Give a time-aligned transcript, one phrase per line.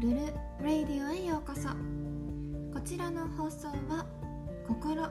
[0.00, 0.16] ルル
[0.62, 1.68] レイディオへようこそ。
[2.72, 4.06] こちらの放送は
[4.68, 5.08] 心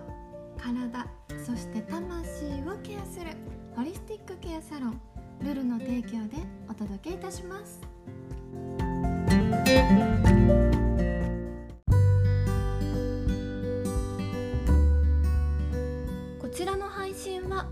[0.57, 1.05] 体
[1.45, 3.31] そして魂をケアする
[3.75, 5.01] ホリスティックケアサロン
[5.41, 6.37] ルルの提供で
[6.69, 7.81] お届けいたします。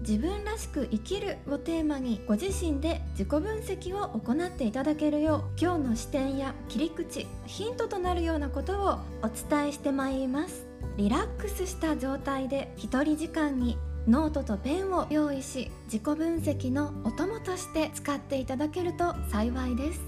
[0.07, 10.67] 自分らしく生きるをテーマにご自身で自己分析を行っていただけるよう今日の視点や切り口ヒントとなるようなことをお伝えしてまいります。
[10.97, 19.99] リラックスした状態で一人時間にノートとペンを用意し自己分析のお供として使っていただけると幸いです。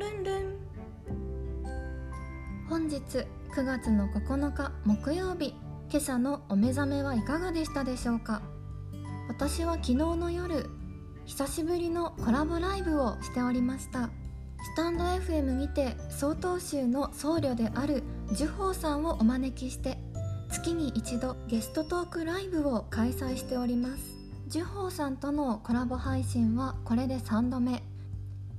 [0.00, 0.56] ルンルン。
[2.68, 3.00] 本日
[3.54, 5.54] 9月の9日木曜日
[5.90, 8.42] 今朝のお目覚めはいかがでしたでしょうか？
[9.28, 10.68] 私は昨日の夜
[11.24, 14.10] 久しぶりのコラボライブをしておりました。
[14.64, 19.98] スタンド FM にて曹洞宗の僧侶である樹宝さんをお招きして
[20.50, 24.02] 月に一度ゲストトークライブを開催しております。
[24.48, 27.82] 樹宝さんとのコラボ配信はこれで3度目。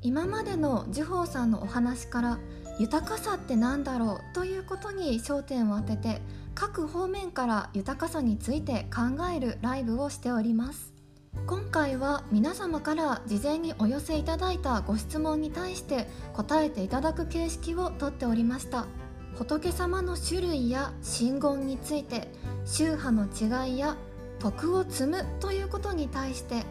[0.01, 2.39] 今までの樹宝さんのお話から
[2.79, 4.33] 豊かさって何だろう？
[4.33, 6.21] ということに焦点を当てて
[6.55, 10.93] 各方面から豊かさについて考えるライブをしております。
[11.47, 18.85] 今回は皆様から事前にお寄せいただいたご質問に対して答えていただく形式をとっておりました。
[19.35, 22.31] 仏様の種類や真言について
[22.65, 23.25] 宗派の
[23.65, 23.97] 違いや
[24.39, 26.63] 徳を積むということに対して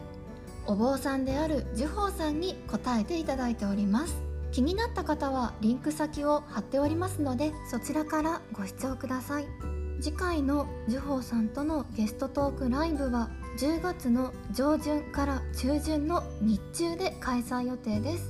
[0.65, 4.15] お坊さんである樹宝さんに答えていただいております。
[4.53, 9.72] 気になった方はリンク先を貼っておりますのでそちらからご視聴ください。
[10.03, 18.29] 次回の樹宝さんとのゲストトークライブは10月の上旬から中旬の日中で開催予定です。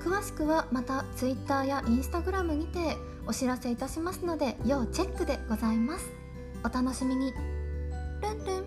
[0.00, 2.96] 詳しくはまた Twitter や Instagram にて
[3.28, 6.10] お知らせいたしますので要チェックでございます。
[6.64, 7.32] お楽しみに。
[8.20, 8.64] ルンルン。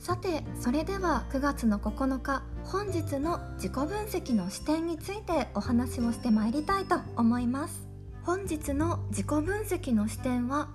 [0.00, 7.86] さてそれでは9月の9日本日の自己分析の視点についてお話をしてまいりたいと思います。
[8.24, 10.70] 本日の自己分析の視点は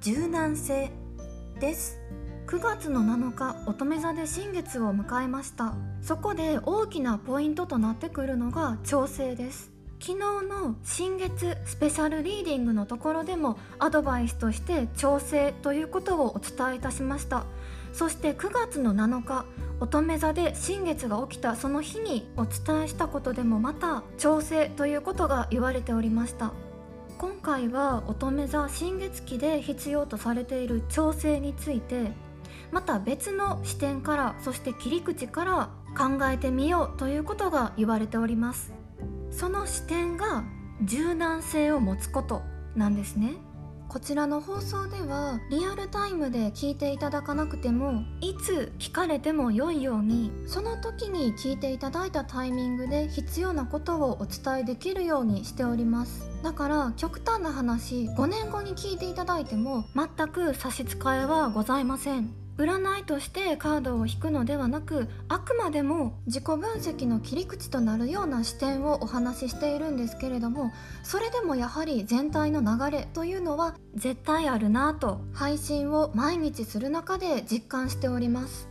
[0.00, 0.90] 柔軟性
[1.58, 1.98] です。
[2.46, 5.74] 9月の7日乙女座で新月を迎えました。
[6.02, 9.72] そこで大きなポイントとなってくるのが調整です。
[9.98, 17.46] 昨日の新月スペシャルリーディングのところでもアドバイスとして調整ということをお伝えいたしました。
[17.92, 19.46] そして9月の7日
[19.80, 26.52] 乙女座で新月が起きたその日にお伝えしたことでもまた調整ということが言われておりました。
[27.18, 32.12] 今回は乙女座新月期で必要とされている調整について
[32.70, 38.74] また別の視点からそして切り口から考えてみようということが言われております。
[39.30, 40.44] その視点が
[40.82, 42.42] 柔軟性を持つこと
[42.74, 43.34] なんですね。
[43.96, 56.28] こちらの放送ではリアルタイムで聞いていただかなくてもいつ聞かれても良いようにその時に聞いていただいたタイミングで必要なことをお伝えできるようにしております。
[56.42, 62.45] だから極端な話5年後に聞いていただいても全く差し支えはございません。
[62.58, 70.72] 占いとしてカードを引くのではなくあくまでも自己分析の切り口となるような視点をお話ししているんですけれども
[71.02, 78.68] それでもやはり全体の流れというのは絶対あるなぁと配信を毎日する中で実感しております。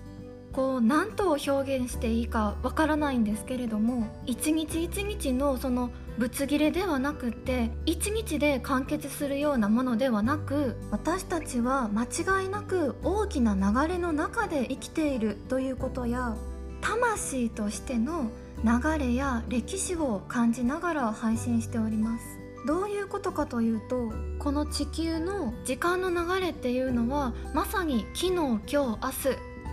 [0.56, 16.38] こう何と表現していいかわからないんですけれども一日一日のそのぶつ切れではなくて一日で完結するようなものではなく私たちは間違いなく大きな流れの中で生きているということや
[16.80, 18.30] 魂としての
[18.64, 22.24] 流れや歴史を感じながら配信しております。
[22.66, 29.00] どういうことかというとこの地球の時間の流れっていうのはまさに昨日今日明日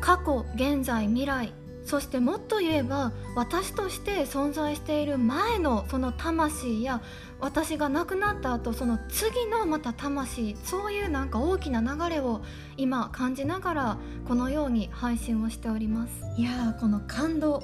[0.03, 1.55] 過去現在未来
[1.93, 7.03] そしてもっと言えば私として存在している前のその魂や
[7.39, 12.41] 私が亡くなった後その次のまた魂そういうなんか大きな流れを
[12.79, 16.13] 今感じながらこのように配信をしております。
[16.39, 17.63] いやーこの感動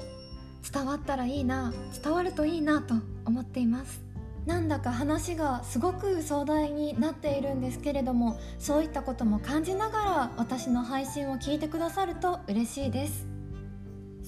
[0.71, 1.73] 伝わったらいいな
[2.03, 2.93] 伝わるといいなと
[3.25, 4.03] 思っています。
[4.45, 13.28] なんだか話がすごく壮大になっているんですけれどもそういったことも感じながら私の配信を聞いてくださると嬉しいです。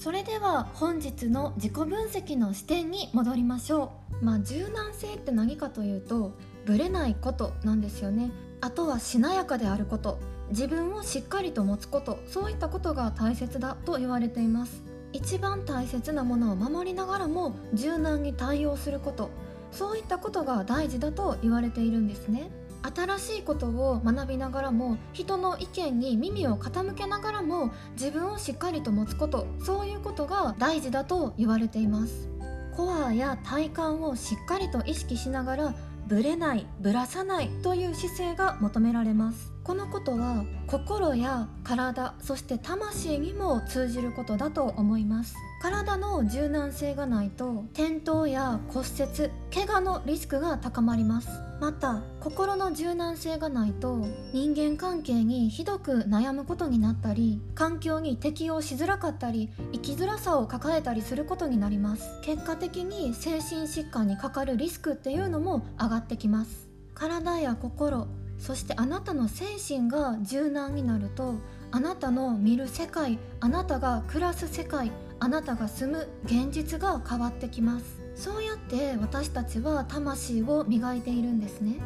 [0.02, 4.24] それでは本日の自己分析の視点に戻りましょう。
[4.24, 6.32] まあ柔軟性って何かというと
[6.66, 8.32] ブレないことなんですよね。
[8.60, 10.18] あとはしなやかであること。
[10.48, 12.18] 自分をしっかりと持つこと。
[12.26, 14.82] そういったことが大切だと言われています。
[15.12, 19.30] 一番大切なものを守りながらも柔軟に対応すること。
[19.70, 22.50] そういったことが大事だと言われているんですね。
[22.82, 32.28] 新しいことを学びながらも人の意見に耳を傾けながらも自分をしっかりと持つことそういうことが大事だと言われています。
[32.74, 35.74] コアや体幹をしっかりと意識しながら
[36.06, 39.51] ぶれないぶらさないという姿勢が求められます。
[39.64, 45.36] このことは心や体そして魂にも通じることだと思います。
[45.60, 51.28] 体の柔軟性がないと転倒や骨折怪我のリスクが高まります。
[51.60, 62.20] また心の柔軟性がないと人間関係にひどく悩むことになったり環境に適応しづらかったり生きづらさを抱えたりすることになります。
[62.22, 66.68] 結果的に精神疾患にかかるリスクっていうのも上がってきます。
[66.94, 68.08] 体や心
[68.42, 71.36] そしてあなたの精神が柔軟になると
[71.70, 74.90] あなたの見る世界あなたが暮らす世界
[75.20, 78.02] あなたが住む現実が変わってきます。
[78.16, 81.76] そうやって私たちは魂を磨いているんですね。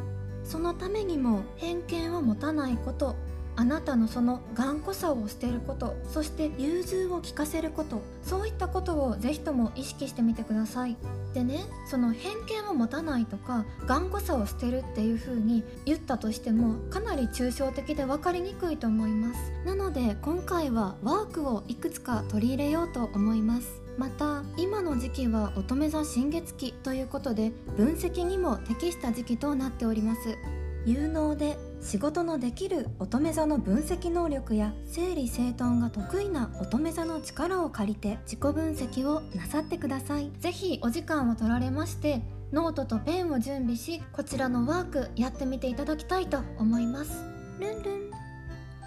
[0.44, 3.17] そのためにも偏見を持たないこと
[3.56, 10.97] あなたのその頑固さを捨てることそして融通を聞かせることそういったことをぜひとも意識してみてください。
[11.32, 11.61] でね
[11.91, 19.53] その偏見を持たないとか頑固さを捨てるっていう風に言ったとしてもかなり抽象的で分かりにくいと思います。
[19.64, 23.81] なので今回はワークをいくつか取り入れようと思います。
[23.99, 30.37] また今の時期は乙女座新月期ということで分析にも適した時期となっております。
[30.85, 40.32] 有能で仕事のできる乙女座の分析能力や整理整頓が得意な乙女座の力を借りて自己分析をなさってください。
[40.40, 47.23] 是非お時間を取られましてノートとペンを準備しこちらのワークやってみていただきたいと思います。
[47.61, 48.11] ルンルン。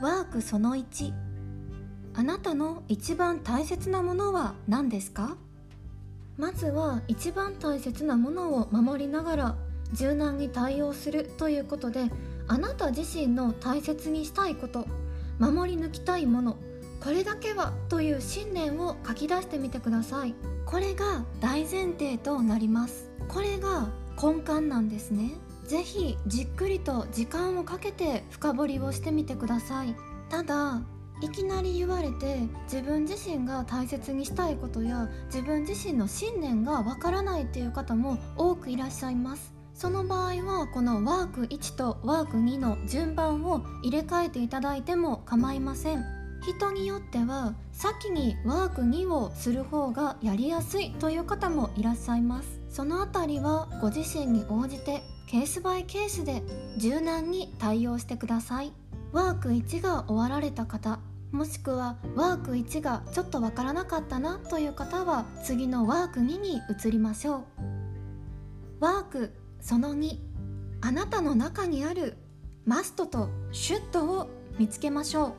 [0.01, 1.13] ワークその1
[2.15, 5.37] あなたの一番大切なものは何ですか？
[6.37, 9.55] まずは一番大切なものを守りながら
[9.93, 12.05] 柔軟に対応するということで
[12.49, 14.85] あなた自身の大切にしたいこと
[15.39, 16.57] 守り抜きたいもの
[17.01, 20.35] これだけはという信念を書き出してみてください。
[20.65, 23.09] これが大前提となります。
[23.29, 23.89] これが
[24.21, 25.31] 根幹なんですね。
[25.65, 29.95] 是非じっくりと時間をかけて深掘りをしてみてください。
[30.29, 30.81] ただ
[31.21, 39.58] いきなり言われて自分自身が大切にしたいことや自分自身の信念がわからないっていう方も多くいらっしゃいます。
[39.79, 46.03] その場合はこのワーク1とワーク2の順番を入れ替えていただいても構いません。
[46.41, 52.59] 人によっては先にワーク2をする方がやりやすいという方もいらっしゃいます。
[52.69, 56.43] そのあたりはご自身に応じてケースバイケースで
[56.77, 58.73] 柔軟に対応してください。
[59.13, 60.99] ワーク1が終わられた方
[61.31, 67.43] もしくはワーク1がちょっとわからなかったなという方は次のワーク2に移りましょう。
[68.81, 70.17] ワークその2
[70.81, 72.17] あなたの中にある
[72.65, 75.33] マストとシュットを見つけましょう。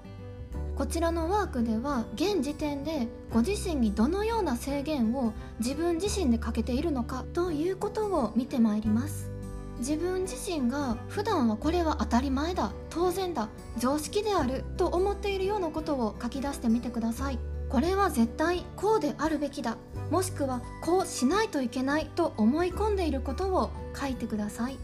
[0.77, 9.31] こちらのワークでは現時点でご自身にどのような制限を自分自身でかけているのかということを見てまいります。
[9.79, 17.39] 自分自身が普段はこれは当たり前だ当然だ常識であると思っているようなことを書き出してみてください。
[17.71, 19.77] これは絶対こうであるべきだ。
[20.11, 24.77] もしくはこうしないといけないと思い込んでいることを書いてください。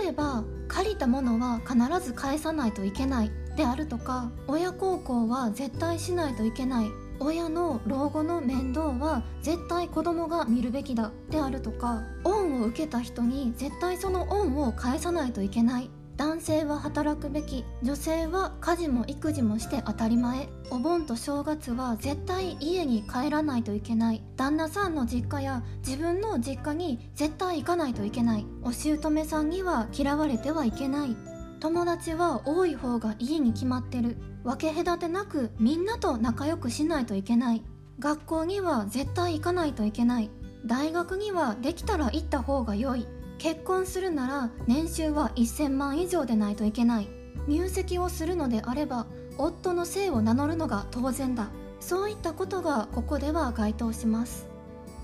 [0.00, 6.86] 例えば借りたものは必ず返さないといけないであるとか親孝行は絶対しないといけない。
[7.22, 15.90] 親の老後の面倒は絶対子供が見るべきだであるとか恩を受けた人に絶対その恩を返さないといけない。
[16.20, 20.50] 男性は働くべき女性は家事も育児もして当たり前。
[20.70, 24.22] お盆と正月は絶対家に帰らないといけない。
[24.36, 28.44] 旦那さんの実家や自分の実家に絶対行かないといけない。
[28.62, 31.16] お姑さんには嫌われてはいけない。
[31.58, 34.18] 友達は多い方がいいに決まってる。
[34.44, 37.64] 分け隔てなくみんなと仲良くしないといけない。
[37.98, 40.30] 学校には絶対行かないといけない。
[40.66, 43.06] 大学にはできたら行った方が良い。
[43.40, 47.08] 結婚するなら年収は1000万以上でないといけない。
[47.48, 49.06] 入籍をするのであれば
[49.38, 51.48] 夫の姓を名乗るのが当然だ。
[51.80, 54.46] そういったことがここでは該当します。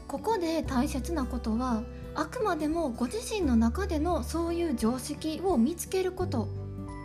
[0.06, 1.82] ここで大切なことは
[2.14, 6.46] あくまでもご自身の中でのそういう常識を見つけること。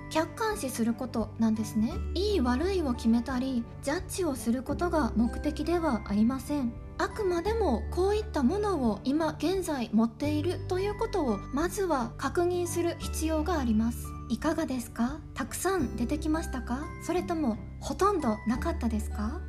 [0.10, 1.94] 客観視することなんですね。
[2.14, 6.74] いい悪いを決めたりジャッジをすることが目的ではありません。
[7.02, 14.06] あくまでもこういったものを今現在持っているということをまずは確認する必要があります。
[14.30, 15.18] いかがですか？
[15.34, 16.86] たくさん出てきましたか？
[17.04, 19.42] それともほとんどなかったですか？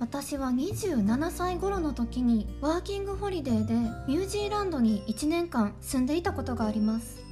[0.00, 3.74] 私は27歳頃の時にワーキングホリデーで
[4.08, 7.22] ニュージーランドに1年間住んでいたことがあります。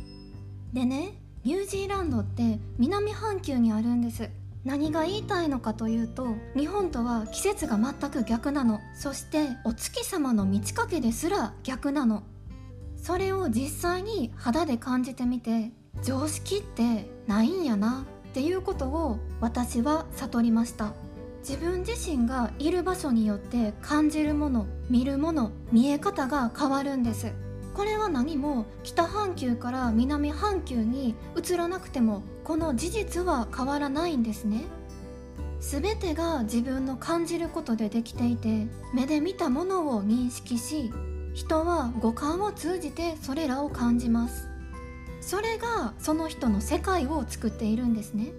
[0.73, 4.31] でねニュージーランドって南半球にあるんです。
[4.65, 8.81] 何が言いたいのかというと日本とは季節が全く逆なの。
[8.95, 12.23] そしてお月様の満ち欠けですら逆なの。
[12.97, 15.73] それを実際に肌で感じてみて
[16.05, 18.07] 常識ってないんやな。
[18.31, 20.95] っていうことを私は悟りました。
[21.41, 27.33] 自分自身がいる場所によって感じるもの見るもの見え方が変わるんです。
[27.75, 34.65] これは何も北半球から南半球に移らなくてもこの事実は変わらないんですね。
[35.61, 40.93] 全てが自分の感じることでできていて目で見たものを認識し
[41.35, 44.49] 人は五感を通じてそれらを感じます。
[45.21, 48.33] それがその人の世界を作っているんですね。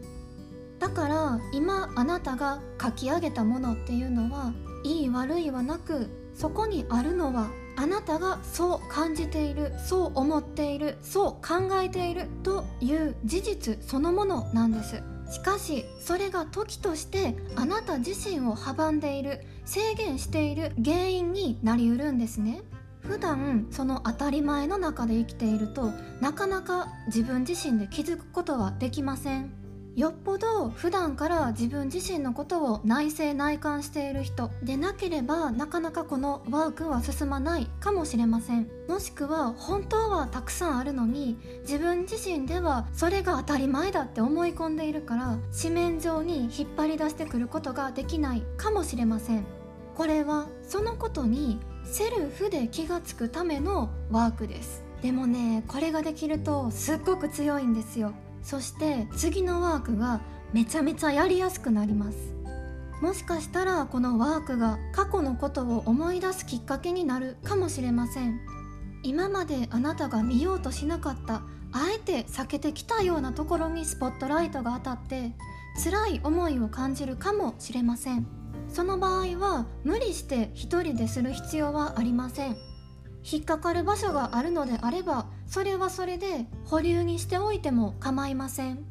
[0.79, 15.01] だから今あなたが書き上げたものっていうのはいい悪いはなくそこにあるのはあなたがそう感じているそう思っているそう考えているという事実そのものなんです。
[15.31, 22.61] しかしそれが時としてあなた自身を阻んでいる制限している原因になりうるんですね。
[23.01, 29.62] 普段その当たり前の中で生きているとなかなか自分自身で気づくことはできません。
[29.95, 34.49] よっぽど普段から自分自身のことを内省内観している人。
[34.63, 38.67] でなければなかなかこのワークは進まないかもしれません。
[38.87, 49.45] もしくは本当はたくさんあるのに自分自身ではそれが当たり前だって思い込んでいるから紙面上に引っ張り出してくることができないかもしれません。
[49.93, 54.83] これはそのことにセルフで気がつくためのワークです。
[55.03, 58.13] でもねこれができるとすっごく強いんですよ。
[58.43, 60.21] そして次のワークが
[60.51, 62.17] めちゃめちゃやりやすくなります。
[63.01, 68.39] もしかしたらこのワークが過去のことを思い出すきっかけになるかもしれません。
[69.03, 71.41] 今まであなたが見ようとしなかった
[71.73, 75.33] あえて避けてきたようなところにスポットライトが当たって
[75.83, 78.27] 辛い思いを感じるかもしれません。
[78.69, 82.72] その場合は無理して一人でする必要はありません。
[83.23, 88.85] 引っかかる場所があるのであればそれはそれで保留にしておいても構いません。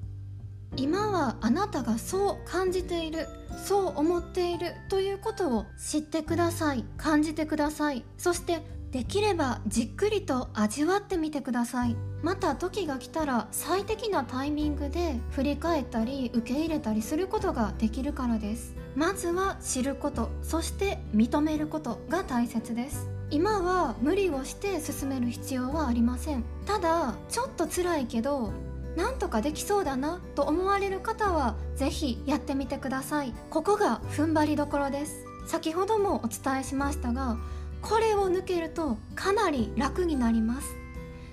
[0.77, 3.29] 今はあなたがそう感じている
[3.63, 8.05] そう思っているということを知ってください感じてください。
[8.17, 11.97] そしてできればじっくりと味わってみてください。
[12.23, 18.75] また時が来たら最適なタイミングで振り返ったり受け入れたりすることができるからです。
[18.95, 23.09] まずは知ることそして認めることが大切です。
[23.33, 26.45] 今は無理をして進める必要はありません。
[26.67, 28.53] ただちょっと辛いけど
[28.95, 33.33] なんとかできそうだなと思われる方は是非やってみてください。
[33.49, 35.25] ここが踏ん張りどころです。
[35.47, 37.39] 先ほどもお伝えしましたが
[37.81, 40.69] これを抜けるとかなり楽になります。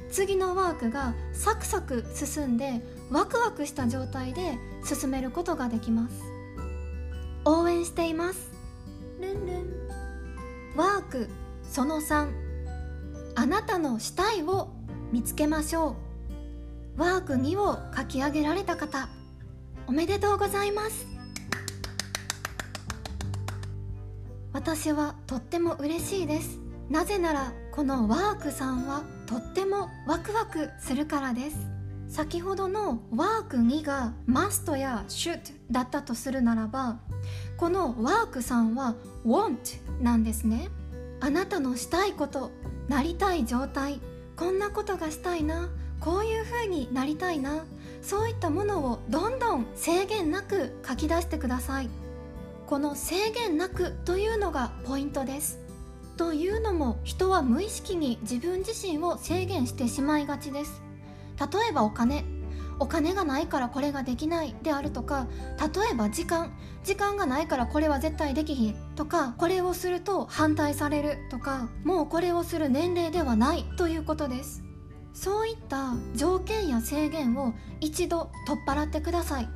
[0.10, 6.16] 次のワークがサクサク進んでワクワクした状態で進めることができます。
[7.44, 8.52] 応援しています。
[9.20, 9.74] ルンルン。
[10.78, 11.30] ワーク。
[11.70, 12.34] その3
[13.36, 14.70] あなたのしたいを
[15.12, 15.96] 見つけましょ
[16.98, 17.02] う。
[17.02, 19.08] ワーク2を書き上げられた方
[19.88, 21.08] おめでとうございます。
[24.52, 26.60] 私はとっても嬉しいです。
[26.90, 31.58] なぜならこのワークさんはとってもワクワクするからです。
[32.08, 37.00] 先ほどのワーク2がマストやシュッだったとするならば
[37.58, 40.70] このワークさんは want なんですね。
[41.22, 42.52] あなたのしたいこと
[42.88, 44.00] なりたい状態。
[44.36, 45.70] こんなことがしたいな。
[46.00, 47.66] こういう風になりたいな。
[48.02, 51.90] そういったものをどんどん制限なく書き出してください。
[52.68, 55.60] この制限なくというのがポイントです。
[56.16, 60.82] というのも人は無意識に自分自身を制限してしまいがちです。
[61.40, 62.24] 例えばお金。
[62.80, 65.28] お金がないからこれができないであるとか
[65.60, 66.52] 例えば時間
[66.84, 74.64] 時間がないからこれは絶対できひんとかこれをすると反対されるとかもうこれをする年齢ではないということです。
[75.14, 79.50] そういった条件や制限を一度取っ払ってください。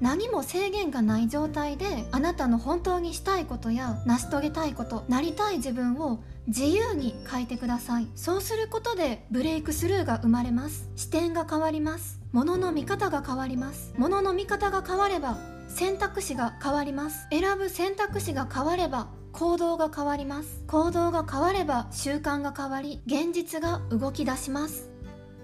[0.00, 8.06] 何も制限がない状態であなたの本当にしたいことや成し遂げたいことなりたい自分を自由に書いてください。
[8.14, 10.88] そうすることでブレイクスルーが生まれます。
[10.96, 12.20] 視点が変わります。
[12.32, 13.94] 物の見方が変わります。
[13.96, 15.38] 物の見方が変われば
[15.68, 17.26] 選択肢が変わります。
[17.30, 20.62] 選ぶ選択肢が変われば行動が変わります。
[20.66, 24.90] 行動が変われば習慣が変わり現実が動き出します。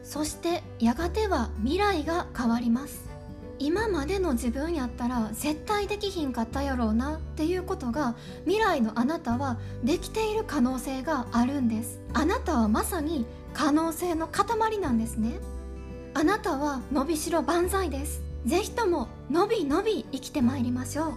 [0.02, 3.12] そしてやがては未来が変わります。
[3.62, 12.00] 今までの自分やったら絶対できひんかったやろうなっていうことが未来のあなたはできている可能性があるんです。
[12.12, 15.38] あなたはまさに可能性の塊なんですね。
[16.12, 18.21] あなたは伸びしろ万歳です。
[18.47, 21.12] ぜひとも伸び伸び生きてまいりましょう。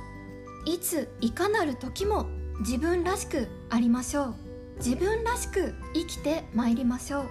[0.68, 2.28] いついかなる時も
[2.60, 4.36] 自分らしくありましょう。
[4.78, 7.26] 自分らしく生きてまいりましょう。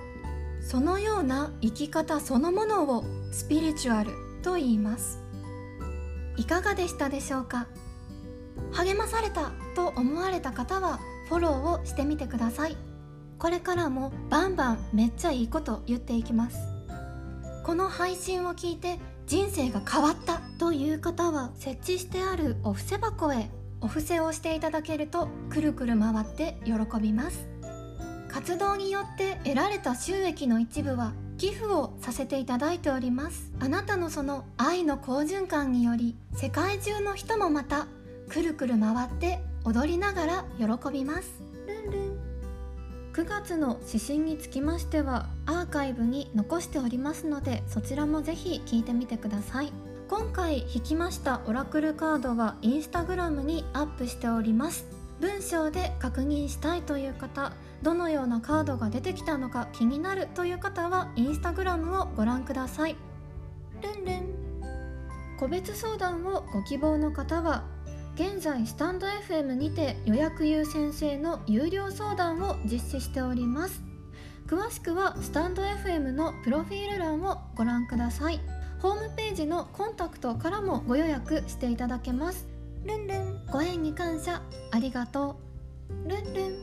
[0.60, 5.20] そのような生き方そのものをスピリチュアルと言います。
[6.36, 7.66] いかがでしたでしょうか？
[8.72, 12.76] 励まされたと思われた方はフォローをしてみてください。
[13.38, 16.58] これからもバンバンめっちゃいいこと言っていきます。
[17.64, 27.48] この配信を聞いて人生が変わったという方は設置してあるお布施箱へお布施をしていただけるとくるくる回って喜びます。
[28.34, 33.52] 活動によって得られた収益の一部は寄付をさせていただいております。
[33.60, 37.86] あなたのその愛の好循環により世界中の人もまた
[38.28, 41.44] くるくる回って踊りながら喜びます。
[41.68, 42.18] ルンルン。
[43.12, 49.72] 9月の指針につきましてはアーカイブに残しておりますのでそちらもぜひ聞いてみてください。
[50.08, 54.93] 今回引きましたオラクルカードはインスタグラムにアップしております
[55.24, 62.96] 文章で確認したいという方どのようなカードが出てきたのか気になるという方はインスタグラムをご覧ください。
[63.80, 64.34] ルンルン。
[65.40, 67.64] 個別相談をご希望の方は
[68.16, 73.82] 現在スタンド FM にて予約優先制の有料相談を実施しております。
[74.46, 78.40] 詳しくはスタンド FM のプロフィール欄をご覧ください。
[78.80, 82.53] ホームページのコンタクトからもご予約していただけます。
[82.86, 83.46] ルンルン。
[83.50, 84.42] ご縁に感謝。
[84.70, 85.40] ありがと
[85.88, 86.08] う。
[86.08, 86.54] ルンルン。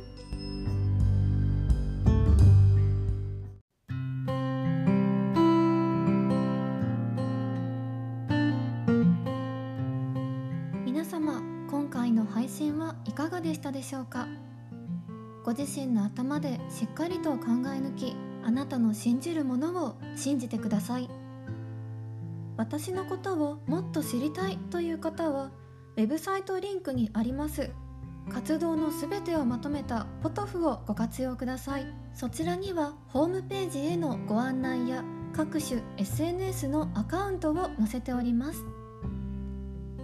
[10.85, 14.27] 皆様今回の配信はいかがでしたでしょうか？
[15.43, 21.09] ご自身の頭でしっかりと考え抜きあなたの信じるものを信じてください。
[22.57, 25.49] 私のことをもっと知りたいという方は
[25.97, 27.69] ウェブサイトリンクにあります。
[28.29, 31.85] 活動のすべてをまとめたポトフをご活用ください。
[32.13, 38.63] そちらにはホームページへのご案内や各種 SNS のアカウントを載せております。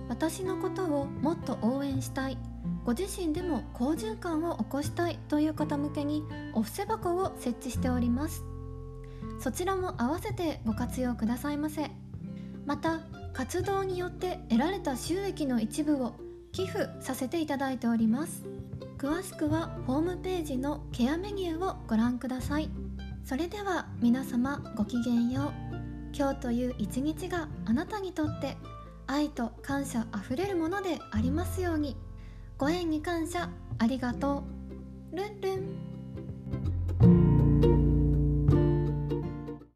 [0.10, 2.38] 私のことをもっと応援したい。
[2.86, 5.20] ご自身でも好循環を起こしたい。
[5.28, 6.24] という方向けに
[6.54, 8.44] お布施箱を設置しております。
[9.40, 11.92] そちらも合わせてご活用くださいませ。
[12.66, 13.00] また
[13.38, 16.16] 活動によって得られた収益の一部を
[16.52, 18.44] 寄付させていただいております。
[18.98, 22.72] 詳しくはホームページのケアメニューをご覧ください。
[23.24, 26.18] それでは皆様ごきげんよう。
[26.18, 28.58] 今日という一日があなたにとって
[29.06, 31.96] 愛と感謝あふれるものでありますように。
[32.58, 34.46] ご縁に感謝ありがと
[35.14, 35.16] う。
[35.16, 35.97] ルンルン。